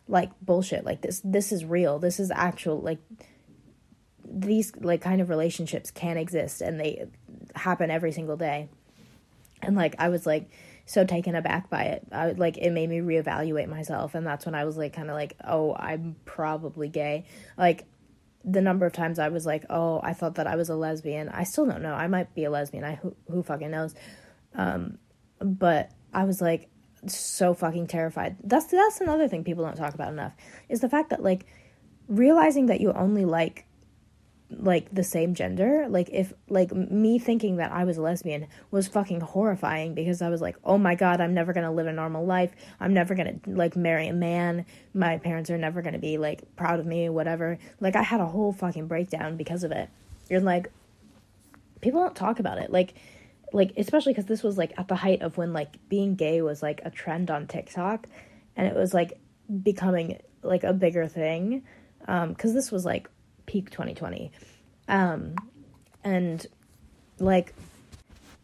like 0.08 0.30
bullshit. 0.40 0.84
Like 0.84 1.02
this 1.02 1.20
this 1.24 1.52
is 1.52 1.64
real. 1.64 1.98
This 1.98 2.20
is 2.20 2.30
actual 2.30 2.80
like 2.80 2.98
these 4.24 4.72
like 4.76 5.00
kind 5.00 5.20
of 5.20 5.28
relationships 5.28 5.90
can 5.90 6.16
exist 6.16 6.60
and 6.60 6.80
they 6.80 7.06
happen 7.54 7.90
every 7.90 8.12
single 8.12 8.36
day. 8.36 8.68
And 9.60 9.76
like 9.76 9.94
i 9.98 10.08
was 10.08 10.26
like 10.26 10.50
so 10.84 11.04
taken 11.04 11.34
aback 11.36 11.70
by 11.70 11.84
it. 11.84 12.06
I 12.10 12.32
like 12.32 12.58
it 12.58 12.70
made 12.70 12.88
me 12.88 12.98
reevaluate 12.98 13.68
myself 13.68 14.14
and 14.14 14.26
that's 14.26 14.44
when 14.44 14.54
i 14.54 14.64
was 14.64 14.76
like 14.76 14.92
kind 14.92 15.10
of 15.10 15.14
like 15.14 15.36
oh 15.44 15.74
i'm 15.76 16.16
probably 16.24 16.88
gay. 16.88 17.24
Like 17.56 17.86
the 18.44 18.60
number 18.60 18.86
of 18.86 18.92
times 18.92 19.20
i 19.20 19.28
was 19.28 19.46
like 19.46 19.64
oh 19.70 20.00
i 20.02 20.12
thought 20.12 20.34
that 20.34 20.46
i 20.46 20.56
was 20.56 20.68
a 20.68 20.74
lesbian. 20.74 21.28
I 21.28 21.44
still 21.44 21.66
don't 21.66 21.82
know. 21.82 21.94
I 21.94 22.08
might 22.08 22.34
be 22.34 22.44
a 22.44 22.50
lesbian. 22.50 22.84
I 22.84 22.96
who, 22.96 23.14
who 23.30 23.42
fucking 23.42 23.70
knows? 23.70 23.94
Um 24.54 24.98
but 25.40 25.90
i 26.12 26.24
was 26.24 26.40
like 26.40 26.68
so 27.06 27.54
fucking 27.54 27.86
terrified. 27.86 28.36
That's 28.42 28.66
that's 28.66 29.00
another 29.00 29.28
thing 29.28 29.44
people 29.44 29.64
don't 29.64 29.76
talk 29.76 29.94
about 29.94 30.12
enough 30.12 30.34
is 30.68 30.80
the 30.80 30.88
fact 30.88 31.10
that 31.10 31.22
like 31.22 31.46
realizing 32.08 32.66
that 32.66 32.80
you 32.80 32.92
only 32.92 33.24
like 33.24 33.66
like 34.58 34.94
the 34.94 35.02
same 35.02 35.34
gender 35.34 35.86
like 35.88 36.10
if 36.12 36.32
like 36.48 36.72
me 36.72 37.18
thinking 37.18 37.56
that 37.56 37.72
i 37.72 37.84
was 37.84 37.96
a 37.96 38.02
lesbian 38.02 38.46
was 38.70 38.86
fucking 38.86 39.20
horrifying 39.20 39.94
because 39.94 40.20
i 40.20 40.28
was 40.28 40.42
like 40.42 40.56
oh 40.64 40.76
my 40.76 40.94
god 40.94 41.22
i'm 41.22 41.32
never 41.32 41.52
gonna 41.54 41.72
live 41.72 41.86
a 41.86 41.92
normal 41.92 42.26
life. 42.26 42.52
I'm 42.78 42.92
never 42.92 43.14
gonna 43.14 43.36
like 43.46 43.76
marry 43.76 44.08
a 44.08 44.12
man. 44.12 44.66
My 44.94 45.18
parents 45.18 45.50
are 45.50 45.58
never 45.58 45.80
gonna 45.82 45.98
be 45.98 46.18
like 46.18 46.42
proud 46.56 46.80
of 46.80 46.86
me 46.86 47.08
whatever. 47.08 47.58
Like 47.80 47.96
i 47.96 48.02
had 48.02 48.20
a 48.20 48.26
whole 48.26 48.52
fucking 48.52 48.88
breakdown 48.88 49.36
because 49.36 49.64
of 49.64 49.72
it. 49.72 49.88
You're 50.28 50.40
like 50.40 50.70
people 51.80 52.00
don't 52.00 52.16
talk 52.16 52.38
about 52.38 52.58
it. 52.58 52.70
Like 52.70 52.94
like 53.52 53.72
especially 53.76 54.12
because 54.12 54.26
this 54.26 54.42
was 54.42 54.58
like 54.58 54.72
at 54.78 54.88
the 54.88 54.96
height 54.96 55.22
of 55.22 55.36
when 55.36 55.52
like 55.52 55.76
being 55.88 56.14
gay 56.14 56.42
was 56.42 56.62
like 56.62 56.80
a 56.84 56.90
trend 56.90 57.30
on 57.30 57.46
TikTok, 57.46 58.06
and 58.56 58.66
it 58.66 58.74
was 58.74 58.94
like 58.94 59.18
becoming 59.62 60.18
like 60.42 60.64
a 60.64 60.72
bigger 60.72 61.06
thing, 61.08 61.62
because 62.00 62.50
um, 62.50 62.54
this 62.54 62.70
was 62.70 62.84
like 62.84 63.08
peak 63.46 63.70
2020, 63.70 64.32
um, 64.88 65.34
and 66.04 66.46
like 67.18 67.54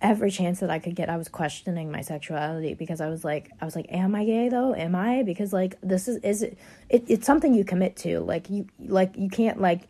every 0.00 0.30
chance 0.30 0.60
that 0.60 0.70
I 0.70 0.78
could 0.78 0.94
get, 0.94 1.08
I 1.08 1.16
was 1.16 1.28
questioning 1.28 1.90
my 1.90 2.02
sexuality 2.02 2.74
because 2.74 3.00
I 3.00 3.08
was 3.08 3.24
like, 3.24 3.50
I 3.60 3.64
was 3.64 3.74
like, 3.74 3.86
am 3.90 4.14
I 4.14 4.24
gay 4.24 4.48
though? 4.48 4.74
Am 4.74 4.94
I? 4.94 5.22
Because 5.22 5.52
like 5.52 5.80
this 5.82 6.08
is 6.08 6.18
is 6.18 6.42
it, 6.42 6.58
it 6.88 7.04
it's 7.08 7.26
something 7.26 7.54
you 7.54 7.64
commit 7.64 7.96
to. 7.98 8.20
Like 8.20 8.48
you 8.48 8.66
like 8.78 9.16
you 9.16 9.28
can't 9.28 9.60
like 9.60 9.88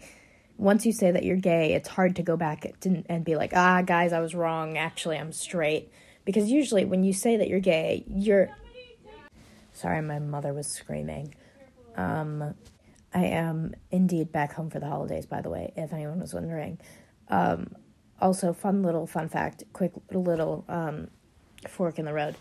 once 0.58 0.84
you 0.84 0.92
say 0.92 1.12
that 1.12 1.22
you're 1.22 1.36
gay, 1.36 1.72
it's 1.72 1.88
hard 1.88 2.16
to 2.16 2.22
go 2.22 2.36
back 2.36 2.66
and 2.84 3.24
be 3.24 3.36
like, 3.36 3.52
ah, 3.54 3.80
guys, 3.80 4.12
I 4.12 4.20
was 4.20 4.34
wrong. 4.34 4.76
Actually, 4.76 5.16
I'm 5.16 5.32
straight. 5.32 5.90
Because 6.24 6.50
usually 6.50 6.84
when 6.84 7.04
you 7.04 7.12
say 7.12 7.36
that 7.36 7.48
you're 7.48 7.60
gay, 7.60 8.04
you're. 8.08 8.50
Sorry, 9.72 10.02
my 10.02 10.18
mother 10.18 10.52
was 10.52 10.66
screaming. 10.66 11.34
Um, 11.96 12.54
I 13.14 13.24
am 13.26 13.74
indeed 13.92 14.32
back 14.32 14.52
home 14.52 14.68
for 14.68 14.80
the 14.80 14.88
holidays, 14.88 15.26
by 15.26 15.40
the 15.40 15.48
way, 15.48 15.72
if 15.76 15.92
anyone 15.92 16.18
was 16.18 16.34
wondering. 16.34 16.78
Um, 17.28 17.74
also, 18.20 18.52
fun 18.52 18.82
little 18.82 19.06
fun 19.06 19.28
fact, 19.28 19.62
quick 19.72 19.92
little 20.10 20.64
um, 20.68 21.08
fork 21.68 22.00
in 22.00 22.04
the 22.04 22.12
road. 22.12 22.34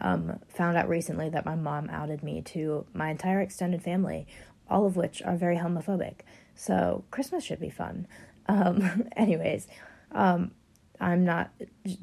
Um, 0.00 0.38
found 0.48 0.76
out 0.76 0.88
recently 0.88 1.28
that 1.30 1.44
my 1.44 1.56
mom 1.56 1.88
outed 1.90 2.22
me 2.22 2.42
to 2.42 2.86
my 2.94 3.10
entire 3.10 3.40
extended 3.40 3.82
family, 3.82 4.28
all 4.70 4.86
of 4.86 4.96
which 4.96 5.22
are 5.22 5.36
very 5.36 5.56
homophobic. 5.56 6.20
So 6.54 7.04
Christmas 7.10 7.44
should 7.44 7.60
be 7.60 7.70
fun. 7.70 8.06
Um, 8.46 9.08
anyways, 9.16 9.66
um, 10.12 10.52
I'm 11.00 11.24
not. 11.24 11.50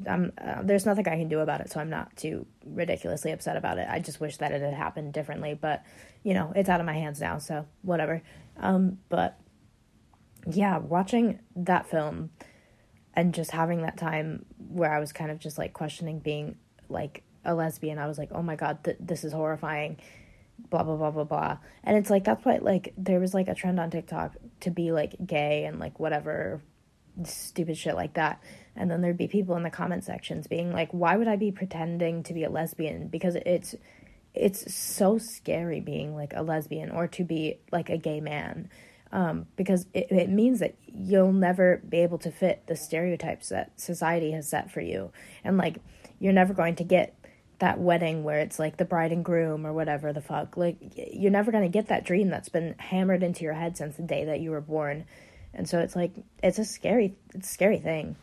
I'm. 0.06 0.32
Uh, 0.38 0.62
there's 0.62 0.84
nothing 0.84 1.08
I 1.08 1.16
can 1.16 1.28
do 1.28 1.40
about 1.40 1.60
it, 1.60 1.70
so 1.70 1.80
I'm 1.80 1.90
not 1.90 2.14
too 2.16 2.46
ridiculously 2.66 3.32
upset 3.32 3.56
about 3.56 3.78
it. 3.78 3.88
I 3.90 3.98
just 4.00 4.20
wish 4.20 4.36
that 4.36 4.52
it 4.52 4.60
had 4.60 4.74
happened 4.74 5.12
differently, 5.12 5.54
but 5.54 5.82
you 6.22 6.34
know, 6.34 6.52
it's 6.54 6.68
out 6.68 6.80
of 6.80 6.86
my 6.86 6.92
hands 6.92 7.20
now, 7.20 7.38
so 7.38 7.66
whatever. 7.80 8.22
Um, 8.58 8.98
but 9.08 9.38
yeah, 10.46 10.78
watching 10.78 11.40
that 11.56 11.86
film 11.86 12.30
and 13.14 13.34
just 13.34 13.50
having 13.50 13.82
that 13.82 13.96
time 13.96 14.44
where 14.68 14.92
I 14.92 15.00
was 15.00 15.12
kind 15.12 15.30
of 15.30 15.38
just 15.38 15.58
like 15.58 15.72
questioning 15.72 16.18
being 16.18 16.56
like 16.88 17.22
a 17.44 17.54
lesbian, 17.54 17.98
I 17.98 18.06
was 18.06 18.18
like, 18.18 18.30
oh 18.32 18.42
my 18.42 18.56
god, 18.56 18.84
th- 18.84 18.98
this 19.00 19.24
is 19.24 19.32
horrifying 19.32 19.96
blah 20.70 20.82
blah 20.82 20.96
blah 20.96 21.10
blah 21.10 21.24
blah. 21.24 21.58
And 21.84 21.96
it's 21.96 22.10
like 22.10 22.24
that's 22.24 22.44
why 22.44 22.58
like 22.58 22.92
there 22.96 23.20
was 23.20 23.34
like 23.34 23.48
a 23.48 23.54
trend 23.54 23.78
on 23.80 23.90
tiktok 23.90 24.36
to 24.60 24.70
be 24.70 24.92
like 24.92 25.14
gay 25.24 25.64
and 25.64 25.78
like 25.78 26.00
whatever 26.00 26.62
stupid 27.24 27.76
shit 27.76 27.94
like 27.94 28.14
that. 28.14 28.42
And 28.74 28.90
then 28.90 29.02
there'd 29.02 29.18
be 29.18 29.28
people 29.28 29.56
in 29.56 29.62
the 29.62 29.70
comment 29.70 30.04
sections 30.04 30.46
being 30.46 30.72
like 30.72 30.90
why 30.92 31.16
would 31.16 31.28
i 31.28 31.36
be 31.36 31.52
pretending 31.52 32.22
to 32.24 32.34
be 32.34 32.44
a 32.44 32.50
lesbian? 32.50 33.08
Because 33.08 33.36
it's 33.46 33.74
it's 34.34 34.74
so 34.74 35.18
scary 35.18 35.80
being 35.80 36.14
like 36.14 36.32
a 36.34 36.42
lesbian 36.42 36.90
or 36.90 37.06
to 37.06 37.24
be 37.24 37.58
like 37.70 37.90
a 37.90 37.98
gay 37.98 38.20
man. 38.20 38.70
Um, 39.12 39.44
because 39.56 39.86
it, 39.92 40.10
it 40.10 40.30
means 40.30 40.60
that 40.60 40.74
you'll 40.86 41.34
never 41.34 41.82
be 41.86 41.98
able 41.98 42.16
to 42.20 42.30
fit 42.30 42.66
the 42.66 42.76
stereotypes 42.76 43.50
that 43.50 43.78
society 43.78 44.32
has 44.32 44.48
set 44.48 44.70
for 44.70 44.80
you. 44.80 45.12
And 45.44 45.58
like 45.58 45.78
you're 46.18 46.32
never 46.32 46.54
going 46.54 46.76
to 46.76 46.84
get 46.84 47.14
that 47.62 47.78
wedding 47.78 48.24
where 48.24 48.40
it's 48.40 48.58
like 48.58 48.76
the 48.76 48.84
bride 48.84 49.12
and 49.12 49.24
groom 49.24 49.64
or 49.64 49.72
whatever 49.72 50.12
the 50.12 50.20
fuck. 50.20 50.56
Like 50.56 50.78
you're 50.96 51.30
never 51.30 51.52
going 51.52 51.62
to 51.62 51.70
get 51.70 51.86
that 51.86 52.04
dream 52.04 52.28
that's 52.28 52.48
been 52.48 52.74
hammered 52.76 53.22
into 53.22 53.44
your 53.44 53.52
head 53.52 53.76
since 53.76 53.94
the 53.94 54.02
day 54.02 54.24
that 54.24 54.40
you 54.40 54.50
were 54.50 54.60
born. 54.60 55.04
And 55.54 55.68
so 55.68 55.78
it's 55.78 55.94
like 55.94 56.10
it's 56.42 56.58
a 56.58 56.64
scary 56.64 57.14
it's 57.32 57.48
a 57.48 57.52
scary 57.52 57.78
thing. 57.78 58.16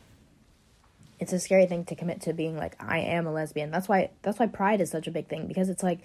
It's 1.21 1.31
a 1.31 1.39
scary 1.39 1.67
thing 1.67 1.85
to 1.85 1.95
commit 1.95 2.19
to 2.23 2.33
being 2.33 2.57
like 2.57 2.75
I 2.81 2.99
am 2.99 3.27
a 3.27 3.31
lesbian. 3.31 3.71
That's 3.71 3.87
why 3.87 4.09
that's 4.23 4.39
why 4.39 4.47
pride 4.47 4.81
is 4.81 4.91
such 4.91 5.07
a 5.07 5.11
big 5.11 5.29
thing 5.29 5.47
because 5.47 5.69
it's 5.69 5.83
like 5.83 5.99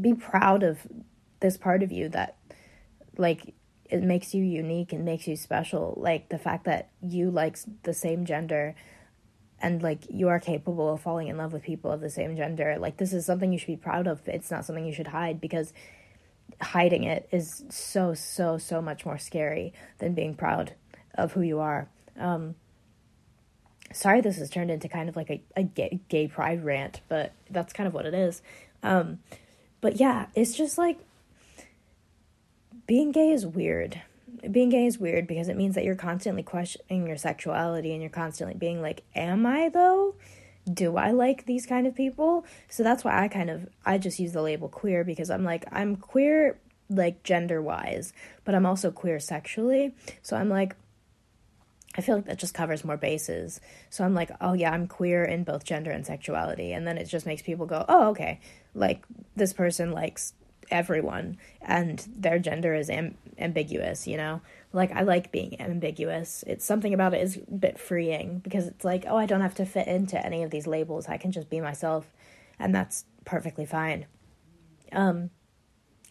be 0.00 0.14
proud 0.14 0.64
of 0.64 0.80
this 1.38 1.56
part 1.56 1.84
of 1.84 1.92
you 1.92 2.08
that 2.08 2.36
like 3.16 3.54
it 3.84 4.02
makes 4.02 4.34
you 4.34 4.42
unique 4.42 4.92
and 4.92 5.04
makes 5.04 5.28
you 5.28 5.36
special. 5.36 5.94
Like 5.96 6.30
the 6.30 6.38
fact 6.38 6.64
that 6.64 6.88
you 7.00 7.30
like 7.30 7.58
the 7.84 7.94
same 7.94 8.24
gender 8.24 8.74
and 9.62 9.80
like 9.82 10.00
you 10.10 10.28
are 10.28 10.40
capable 10.40 10.92
of 10.92 11.00
falling 11.00 11.28
in 11.28 11.36
love 11.36 11.52
with 11.52 11.62
people 11.62 11.90
of 11.90 12.00
the 12.00 12.10
same 12.10 12.36
gender 12.36 12.76
like 12.78 12.96
this 12.96 13.12
is 13.12 13.24
something 13.24 13.52
you 13.52 13.58
should 13.58 13.68
be 13.68 13.76
proud 13.76 14.06
of. 14.06 14.20
It's 14.26 14.50
not 14.50 14.66
something 14.66 14.84
you 14.84 14.92
should 14.92 15.06
hide 15.06 15.40
because 15.40 15.72
hiding 16.60 17.04
it 17.04 17.28
is 17.30 17.64
so 17.70 18.12
so 18.12 18.58
so 18.58 18.82
much 18.82 19.06
more 19.06 19.18
scary 19.18 19.72
than 19.98 20.14
being 20.14 20.34
proud 20.34 20.74
of 21.14 21.32
who 21.32 21.40
you 21.40 21.60
are. 21.60 21.88
Um 22.18 22.56
sorry 23.92 24.20
this 24.20 24.36
has 24.36 24.50
turned 24.50 24.70
into 24.70 24.88
kind 24.88 25.08
of 25.08 25.16
like 25.16 25.30
a, 25.30 25.42
a 25.56 25.62
gay, 25.62 26.00
gay 26.08 26.26
pride 26.26 26.64
rant 26.64 27.00
but 27.08 27.32
that's 27.48 27.72
kind 27.72 27.86
of 27.86 27.94
what 27.94 28.04
it 28.04 28.14
is. 28.14 28.42
Um 28.82 29.20
but 29.80 30.00
yeah 30.00 30.26
it's 30.34 30.54
just 30.54 30.76
like 30.76 30.98
being 32.86 33.12
gay 33.12 33.30
is 33.30 33.46
weird 33.46 34.02
being 34.50 34.70
gay 34.70 34.86
is 34.86 34.98
weird 34.98 35.26
because 35.26 35.48
it 35.48 35.56
means 35.56 35.74
that 35.74 35.84
you're 35.84 35.94
constantly 35.94 36.42
questioning 36.42 37.06
your 37.06 37.16
sexuality 37.16 37.92
and 37.92 38.00
you're 38.00 38.10
constantly 38.10 38.54
being 38.54 38.80
like, 38.80 39.02
am 39.14 39.46
I 39.46 39.68
though? 39.68 40.14
Do 40.72 40.96
I 40.96 41.10
like 41.10 41.46
these 41.46 41.66
kind 41.66 41.86
of 41.86 41.94
people? 41.94 42.46
So 42.68 42.82
that's 42.82 43.04
why 43.04 43.22
I 43.22 43.28
kind 43.28 43.50
of 43.50 43.68
I 43.84 43.98
just 43.98 44.18
use 44.18 44.32
the 44.32 44.42
label 44.42 44.68
queer 44.68 45.04
because 45.04 45.30
I'm 45.30 45.44
like 45.44 45.64
I'm 45.72 45.96
queer 45.96 46.58
like 46.88 47.22
gender 47.22 47.60
wise, 47.60 48.12
but 48.44 48.54
I'm 48.54 48.66
also 48.66 48.90
queer 48.90 49.18
sexually. 49.18 49.94
So 50.22 50.36
I'm 50.36 50.48
like 50.48 50.76
I 51.94 52.00
feel 52.00 52.16
like 52.16 52.26
that 52.26 52.38
just 52.38 52.54
covers 52.54 52.84
more 52.84 52.96
bases. 52.96 53.60
So 53.90 54.04
I'm 54.04 54.14
like, 54.14 54.30
oh 54.40 54.54
yeah, 54.54 54.70
I'm 54.72 54.86
queer 54.86 55.24
in 55.24 55.44
both 55.44 55.64
gender 55.64 55.90
and 55.90 56.06
sexuality. 56.06 56.72
And 56.72 56.86
then 56.86 56.96
it 56.96 57.04
just 57.04 57.26
makes 57.26 57.42
people 57.42 57.66
go, 57.66 57.84
oh, 57.88 58.08
okay. 58.10 58.40
Like 58.74 59.04
this 59.36 59.52
person 59.52 59.92
likes 59.92 60.32
everyone 60.72 61.38
and 61.60 62.06
their 62.16 62.38
gender 62.38 62.74
is 62.74 62.90
am- 62.90 63.16
ambiguous, 63.38 64.06
you 64.06 64.16
know? 64.16 64.40
Like, 64.72 64.90
I 64.92 65.02
like 65.02 65.30
being 65.30 65.60
ambiguous. 65.60 66.42
It's 66.46 66.64
something 66.64 66.94
about 66.94 67.14
it 67.14 67.20
is 67.20 67.36
a 67.36 67.54
bit 67.54 67.78
freeing 67.78 68.38
because 68.38 68.66
it's 68.66 68.84
like, 68.84 69.04
oh, 69.06 69.16
I 69.16 69.26
don't 69.26 69.42
have 69.42 69.54
to 69.56 69.66
fit 69.66 69.86
into 69.86 70.24
any 70.24 70.42
of 70.42 70.50
these 70.50 70.66
labels. 70.66 71.08
I 71.08 71.18
can 71.18 71.30
just 71.30 71.50
be 71.50 71.60
myself, 71.60 72.10
and 72.58 72.74
that's 72.74 73.04
perfectly 73.24 73.66
fine. 73.66 74.06
Um, 74.92 75.30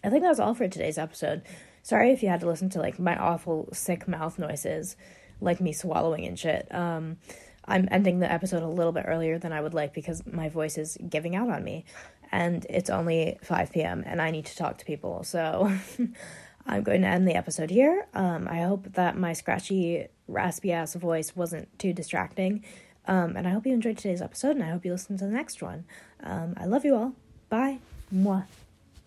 I 0.04 0.10
think 0.10 0.24
that 0.24 0.30
was 0.30 0.40
all 0.40 0.54
for 0.54 0.68
today's 0.68 0.98
episode. 0.98 1.42
Sorry 1.84 2.12
if 2.12 2.22
you 2.22 2.30
had 2.30 2.42
to 2.42 2.48
listen 2.48 2.70
to 2.72 2.80
like 2.80 3.00
my 3.00 3.16
awful 3.16 3.70
sick 3.74 4.08
mouth 4.08 4.38
noises, 4.38 4.96
like 5.40 5.60
me 5.60 5.74
swallowing 5.74 6.26
and 6.26 6.38
shit. 6.38 6.68
Um, 6.74 7.18
I'm 7.66 7.88
ending 7.92 8.20
the 8.20 8.32
episode 8.32 8.64
a 8.64 8.68
little 8.68 8.92
bit 8.92 9.06
earlier 9.08 9.38
than 9.38 9.54
I 9.54 9.62
would 9.62 9.74
like 9.74 9.94
because 9.94 10.26
my 10.26 10.50
voice 10.50 10.78
is 10.78 10.98
giving 11.10 11.36
out 11.36 11.50
on 11.50 11.64
me. 11.64 11.86
And 12.32 12.66
it's 12.70 12.90
only 12.90 13.38
5 13.44 13.72
p.m. 13.72 14.04
and 14.06 14.22
I 14.22 14.32
need 14.32 14.46
to 14.46 14.56
talk 14.56 14.78
to 14.78 14.86
people. 14.86 15.24
So 15.24 15.72
I'm 16.66 16.84
going 16.84 17.02
to 17.02 17.08
end 17.08 17.28
the 17.28 17.36
episode 17.36 17.70
here. 17.70 18.08
Um, 18.14 18.48
I 18.50 18.62
hope 18.62 18.94
that 18.94 19.18
my 19.18 19.34
scratchy, 19.34 20.08
raspy 20.28 20.72
ass 20.72 20.96
voice 20.96 21.36
wasn't 21.36 21.78
too 21.78 21.94
distracting. 21.94 22.64
Um, 23.06 23.36
and 23.36 23.48
I 23.48 23.52
hope 23.52 23.66
you 23.66 23.74
enjoyed 23.74 23.98
today's 23.98 24.22
episode 24.22 24.56
and 24.56 24.64
I 24.64 24.70
hope 24.70 24.86
you 24.86 24.92
listen 24.92 25.18
to 25.18 25.26
the 25.26 25.32
next 25.32 25.62
one. 25.62 25.86
Um, 26.24 26.54
I 26.58 26.66
love 26.66 26.86
you 26.86 26.96
all. 26.96 27.14
Bye. 27.50 27.80
Mwah. 28.14 28.46